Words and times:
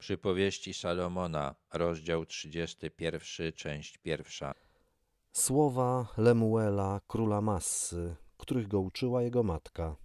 Przypowieści 0.00 0.74
Salomona, 0.74 1.54
rozdział 1.72 2.26
31, 2.26 3.52
część 3.52 3.98
pierwsza. 3.98 4.54
Słowa 5.32 6.06
Lemuela, 6.16 7.00
króla 7.06 7.40
Massy, 7.40 8.16
których 8.36 8.68
go 8.68 8.80
uczyła 8.80 9.22
jego 9.22 9.42
matka. 9.42 9.96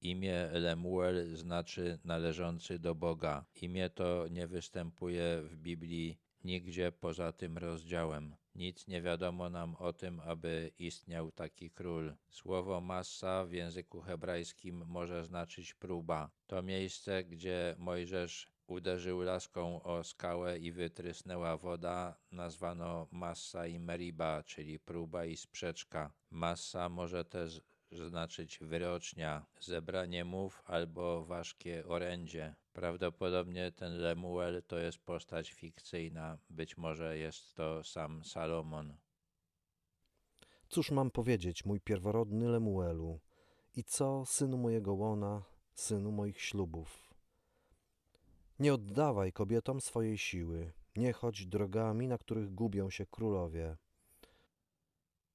Imię 0.00 0.48
Lemuel 0.52 1.36
znaczy 1.36 1.98
należący 2.04 2.78
do 2.78 2.94
Boga. 2.94 3.44
Imię 3.62 3.90
to 3.90 4.28
nie 4.30 4.46
występuje 4.46 5.42
w 5.42 5.56
Biblii 5.56 6.18
nigdzie 6.44 6.92
poza 6.92 7.32
tym 7.32 7.58
rozdziałem. 7.58 8.36
Nic 8.54 8.86
nie 8.88 9.02
wiadomo 9.02 9.50
nam 9.50 9.76
o 9.76 9.92
tym, 9.92 10.20
aby 10.20 10.72
istniał 10.78 11.32
taki 11.32 11.70
król. 11.70 12.14
Słowo 12.30 12.80
massa 12.80 13.44
w 13.44 13.52
języku 13.52 14.00
hebrajskim 14.00 14.86
może 14.86 15.24
znaczyć 15.24 15.74
próba. 15.74 16.30
To 16.46 16.62
miejsce, 16.62 17.24
gdzie 17.24 17.74
Mojżesz 17.78 18.52
uderzył 18.66 19.20
laską 19.20 19.82
o 19.82 20.04
skałę 20.04 20.58
i 20.58 20.72
wytrysnęła 20.72 21.56
woda, 21.56 22.16
nazwano 22.30 23.08
Massa 23.10 23.66
i 23.66 23.78
Meriba, 23.78 24.42
czyli 24.42 24.80
próba 24.80 25.24
i 25.24 25.36
sprzeczka. 25.36 26.12
Massa 26.30 26.88
może 26.88 27.24
też 27.24 27.60
znaczyć 27.92 28.58
wyrocznia, 28.58 29.46
zebranie 29.60 30.24
mów 30.24 30.62
albo 30.66 31.24
ważkie 31.24 31.86
orędzie. 31.86 32.54
Prawdopodobnie 32.72 33.72
ten 33.72 33.98
Lemuel 33.98 34.62
to 34.66 34.78
jest 34.78 34.98
postać 34.98 35.52
fikcyjna, 35.52 36.38
być 36.50 36.76
może 36.76 37.18
jest 37.18 37.54
to 37.54 37.84
sam 37.84 38.24
Salomon. 38.24 38.96
Cóż 40.68 40.90
mam 40.90 41.10
powiedzieć, 41.10 41.64
mój 41.64 41.80
pierworodny 41.80 42.48
Lemuelu, 42.48 43.20
i 43.76 43.84
co, 43.84 44.26
synu 44.26 44.58
mojego 44.58 44.94
łona, 44.94 45.42
synu 45.74 46.12
moich 46.12 46.40
ślubów? 46.40 47.14
Nie 48.58 48.74
oddawaj 48.74 49.32
kobietom 49.32 49.80
swojej 49.80 50.18
siły, 50.18 50.72
nie 50.96 51.12
chodź 51.12 51.46
drogami, 51.46 52.08
na 52.08 52.18
których 52.18 52.54
gubią 52.54 52.90
się 52.90 53.06
królowie. 53.06 53.76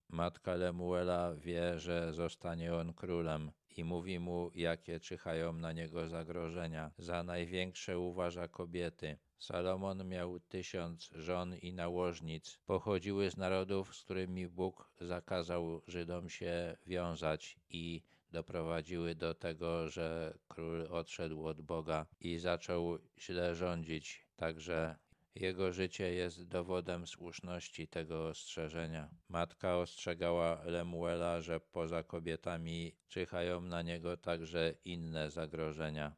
Matka 0.10 0.56
Lemuela 0.56 1.36
wie, 1.36 1.80
że 1.80 2.14
zostanie 2.14 2.76
on 2.76 2.94
królem 2.94 3.52
i 3.78 3.84
mówi 3.84 4.20
mu, 4.20 4.52
jakie 4.56 5.00
czyhają 5.00 5.54
na 5.54 5.72
niego 5.72 6.08
zagrożenia. 6.08 6.92
Za 6.98 7.24
największe 7.24 8.00
uważa 8.00 8.48
kobiety. 8.48 9.18
Salomon 9.40 10.08
miał 10.08 10.40
tysiąc 10.40 11.10
żon 11.16 11.56
i 11.56 11.74
nałożnic. 11.74 12.60
Pochodziły 12.66 13.32
z 13.32 13.38
narodów, 13.38 13.96
z 13.96 14.04
którymi 14.04 14.48
Bóg 14.48 14.92
zakazał 15.02 15.82
Żydom 15.88 16.30
się 16.30 16.78
wiązać 16.86 17.58
i 17.70 18.04
doprowadziły 18.32 19.16
do 19.16 19.34
tego, 19.34 19.88
że 19.88 20.38
król 20.48 20.88
odszedł 20.92 21.48
od 21.48 21.62
Boga 21.62 22.06
i 22.20 22.38
zaczął 22.38 22.98
źle 23.20 23.56
rządzić. 23.56 24.28
Także 24.36 24.96
jego 25.42 25.72
życie 25.72 26.14
jest 26.14 26.48
dowodem 26.48 27.08
słuszności 27.08 27.88
tego 27.88 28.28
ostrzeżenia. 28.28 29.10
Matka 29.30 29.78
ostrzegała 29.78 30.64
Lemuela, 30.64 31.42
że 31.42 31.60
poza 31.60 32.04
kobietami 32.04 32.96
czyhają 33.08 33.62
na 33.62 33.82
niego 33.82 34.18
także 34.18 34.74
inne 34.86 35.32
zagrożenia. 35.32 36.16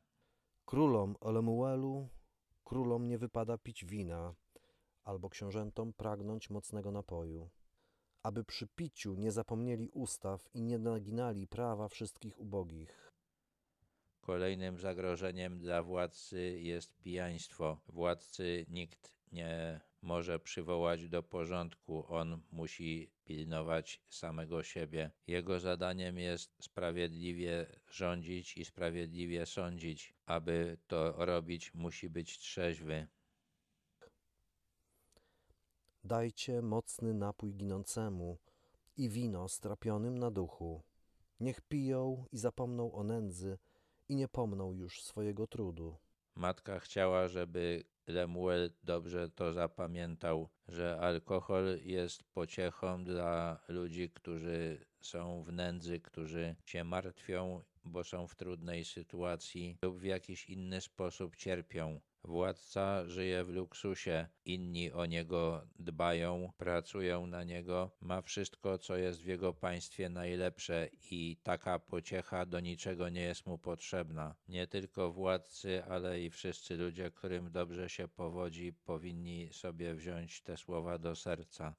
Królom 0.65 1.15
Lemuelu, 1.21 2.09
królom 2.63 3.07
nie 3.07 3.17
wypada 3.17 3.57
pić 3.57 3.85
wina, 3.85 4.35
albo 5.03 5.29
książętom 5.29 5.93
pragnąć 5.93 6.49
mocnego 6.49 6.91
napoju, 6.91 7.49
aby 8.23 8.43
przy 8.43 8.67
piciu 8.67 9.15
nie 9.15 9.31
zapomnieli 9.31 9.89
ustaw 9.89 10.49
i 10.53 10.61
nie 10.61 10.79
naginali 10.79 11.47
prawa 11.47 11.87
wszystkich 11.87 12.39
ubogich 12.39 13.08
Kolejnym 14.21 14.79
zagrożeniem 14.79 15.59
dla 15.59 15.83
władcy 15.83 16.59
jest 16.59 16.97
pijaństwo. 16.97 17.81
Władcy 17.87 18.65
nikt 18.69 19.13
nie 19.31 19.79
może 20.01 20.39
przywołać 20.39 21.09
do 21.09 21.23
porządku, 21.23 22.05
on 22.07 22.41
musi 22.51 23.11
pilnować 23.25 24.01
samego 24.09 24.63
siebie. 24.63 25.11
Jego 25.27 25.59
zadaniem 25.59 26.17
jest 26.17 26.63
sprawiedliwie 26.63 27.65
rządzić 27.91 28.57
i 28.57 28.65
sprawiedliwie 28.65 29.45
sądzić. 29.45 30.13
Aby 30.25 30.77
to 30.87 31.25
robić, 31.25 31.73
musi 31.73 32.09
być 32.09 32.37
trzeźwy. 32.37 33.07
Dajcie 36.03 36.61
mocny 36.61 37.13
napój 37.13 37.53
ginącemu 37.53 38.37
i 38.97 39.09
wino 39.09 39.47
strapionym 39.47 40.17
na 40.17 40.31
duchu. 40.31 40.83
Niech 41.39 41.61
piją 41.61 42.25
i 42.31 42.37
zapomną 42.37 42.91
o 42.91 43.03
nędzy, 43.03 43.57
i 44.09 44.15
nie 44.15 44.27
pomną 44.27 44.73
już 44.73 45.03
swojego 45.03 45.47
trudu. 45.47 45.95
Matka 46.35 46.79
chciała, 46.79 47.27
żeby 47.27 47.83
Lemuel 48.07 48.71
dobrze 48.83 49.29
to 49.29 49.53
zapamiętał, 49.53 50.49
że 50.67 50.99
alkohol 50.99 51.79
jest 51.83 52.23
pociechą 52.23 53.03
dla 53.03 53.59
ludzi, 53.67 54.09
którzy 54.09 54.85
są 55.01 55.43
w 55.43 55.51
nędzy, 55.51 55.99
którzy 55.99 56.55
się 56.65 56.83
martwią, 56.83 57.61
bo 57.85 58.03
są 58.03 58.27
w 58.27 58.35
trudnej 58.35 58.85
sytuacji 58.85 59.77
lub 59.81 59.99
w 59.99 60.03
jakiś 60.03 60.49
inny 60.49 60.81
sposób 60.81 61.35
cierpią. 61.35 61.99
Władca 62.29 63.05
żyje 63.05 63.43
w 63.43 63.49
luksusie, 63.49 64.27
inni 64.45 64.91
o 64.91 65.05
niego 65.05 65.67
dbają, 65.79 66.51
pracują 66.57 67.27
na 67.27 67.43
niego, 67.43 67.91
ma 68.01 68.21
wszystko, 68.21 68.77
co 68.77 68.97
jest 68.97 69.21
w 69.21 69.25
jego 69.25 69.53
państwie 69.53 70.09
najlepsze 70.09 70.89
i 71.11 71.37
taka 71.43 71.79
pociecha 71.79 72.45
do 72.45 72.59
niczego 72.59 73.09
nie 73.09 73.21
jest 73.21 73.45
mu 73.45 73.57
potrzebna. 73.57 74.35
Nie 74.47 74.67
tylko 74.67 75.11
władcy, 75.11 75.83
ale 75.85 76.21
i 76.21 76.29
wszyscy 76.29 76.77
ludzie, 76.77 77.11
którym 77.11 77.51
dobrze 77.51 77.89
się 77.89 78.07
powodzi, 78.07 78.73
powinni 78.73 79.53
sobie 79.53 79.95
wziąć 79.95 80.41
te 80.41 80.57
słowa 80.57 80.97
do 80.97 81.15
serca. 81.15 81.75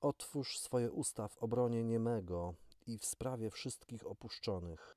Otwórz 0.00 0.58
swoje 0.58 0.92
usta 0.92 1.28
w 1.28 1.38
obronie 1.38 1.84
niemego 1.84 2.54
i 2.86 2.98
w 2.98 3.04
sprawie 3.04 3.50
wszystkich 3.50 4.06
opuszczonych. 4.06 4.96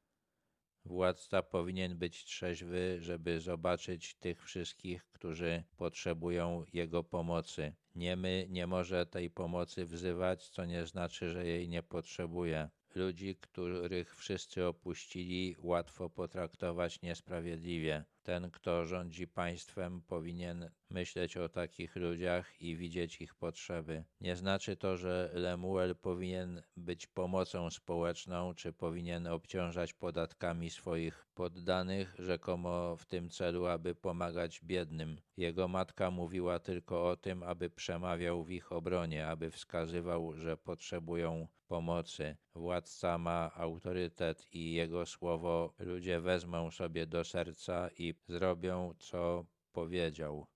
Władca 0.85 1.43
powinien 1.43 1.97
być 1.97 2.25
trzeźwy, 2.25 2.97
żeby 3.01 3.39
zobaczyć 3.39 4.15
tych 4.15 4.43
wszystkich, 4.43 5.05
którzy 5.05 5.63
potrzebują 5.77 6.65
jego 6.73 7.03
pomocy. 7.03 7.75
Niemy 7.95 8.45
nie 8.49 8.67
może 8.67 9.05
tej 9.05 9.29
pomocy 9.29 9.85
wzywać, 9.85 10.49
co 10.49 10.65
nie 10.65 10.85
znaczy, 10.85 11.29
że 11.29 11.45
jej 11.45 11.69
nie 11.69 11.83
potrzebuje. 11.83 12.69
Ludzi, 12.95 13.35
których 13.35 14.15
wszyscy 14.15 14.65
opuścili, 14.65 15.55
łatwo 15.59 16.09
potraktować 16.09 17.01
niesprawiedliwie. 17.01 18.05
Ten, 18.23 18.51
kto 18.51 18.85
rządzi 18.85 19.27
państwem, 19.27 20.01
powinien 20.01 20.69
myśleć 20.89 21.37
o 21.37 21.49
takich 21.49 21.95
ludziach 21.95 22.61
i 22.61 22.75
widzieć 22.75 23.21
ich 23.21 23.35
potrzeby. 23.35 24.03
Nie 24.21 24.35
znaczy 24.35 24.77
to, 24.77 24.97
że 24.97 25.29
Lemuel 25.33 25.95
powinien 25.95 26.61
być 26.77 27.07
pomocą 27.07 27.69
społeczną, 27.69 28.53
czy 28.53 28.73
powinien 28.73 29.27
obciążać 29.27 29.93
podatkami 29.93 30.69
swoich 30.69 31.27
poddanych, 31.33 32.15
rzekomo 32.19 32.95
w 32.95 33.05
tym 33.05 33.29
celu, 33.29 33.65
aby 33.65 33.95
pomagać 33.95 34.61
biednym. 34.63 35.21
Jego 35.37 35.67
matka 35.67 36.11
mówiła 36.11 36.59
tylko 36.59 37.09
o 37.09 37.17
tym, 37.17 37.43
aby 37.43 37.69
przemawiał 37.69 38.43
w 38.43 38.51
ich 38.51 38.71
obronie, 38.71 39.27
aby 39.27 39.51
wskazywał, 39.51 40.33
że 40.33 40.57
potrzebują 40.57 41.47
pomocy. 41.67 42.37
Władca 42.55 43.17
ma 43.17 43.51
autorytet 43.55 44.47
i 44.53 44.73
jego 44.73 45.05
słowo 45.05 45.73
ludzie 45.79 46.19
wezmą 46.19 46.71
sobie 46.71 47.05
do 47.05 47.23
serca 47.23 47.89
i 47.97 48.08
zrobią, 48.27 48.93
co 48.99 49.45
powiedział. 49.73 50.47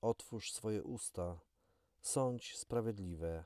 Otwórz 0.00 0.52
swoje 0.52 0.82
usta, 0.82 1.40
sądź 2.00 2.56
sprawiedliwe, 2.56 3.44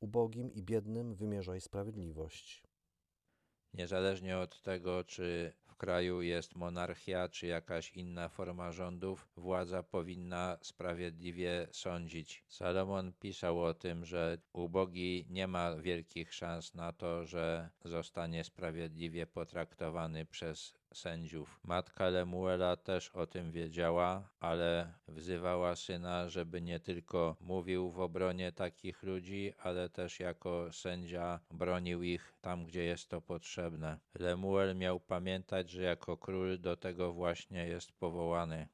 ubogim 0.00 0.52
i 0.52 0.62
biednym 0.62 1.14
wymierzaj 1.14 1.60
sprawiedliwość. 1.60 2.62
Niezależnie 3.74 4.38
od 4.38 4.62
tego, 4.62 5.04
czy 5.04 5.52
kraju 5.78 6.22
jest 6.22 6.56
monarchia, 6.56 7.28
czy 7.28 7.46
jakaś 7.46 7.90
inna 7.90 8.28
forma 8.28 8.72
rządów, 8.72 9.28
władza 9.36 9.82
powinna 9.82 10.58
sprawiedliwie 10.62 11.68
sądzić. 11.72 12.44
Salomon 12.48 13.12
pisał 13.12 13.62
o 13.62 13.74
tym, 13.74 14.04
że 14.04 14.38
ubogi 14.52 15.26
nie 15.30 15.46
ma 15.46 15.76
wielkich 15.76 16.34
szans 16.34 16.74
na 16.74 16.92
to, 16.92 17.24
że 17.24 17.70
zostanie 17.84 18.44
sprawiedliwie 18.44 19.26
potraktowany 19.26 20.26
przez 20.26 20.74
sędziów. 20.94 21.60
Matka 21.64 22.08
Lemuela 22.08 22.76
też 22.76 23.10
o 23.10 23.26
tym 23.26 23.52
wiedziała, 23.52 24.28
ale 24.40 24.94
wzywała 25.08 25.76
syna, 25.76 26.28
żeby 26.28 26.62
nie 26.62 26.80
tylko 26.80 27.36
mówił 27.40 27.90
w 27.90 28.00
obronie 28.00 28.52
takich 28.52 29.02
ludzi, 29.02 29.52
ale 29.58 29.88
też 29.88 30.20
jako 30.20 30.72
sędzia 30.72 31.40
bronił 31.50 32.02
ich 32.02 32.34
tam, 32.40 32.66
gdzie 32.66 32.84
jest 32.84 33.08
to 33.08 33.20
potrzebne. 33.20 33.98
Lemuel 34.14 34.76
miał 34.76 35.00
pamiętać, 35.00 35.67
że 35.68 35.82
jako 35.82 36.16
król 36.16 36.60
do 36.60 36.76
tego 36.76 37.12
właśnie 37.12 37.66
jest 37.66 37.92
powołany. 37.92 38.68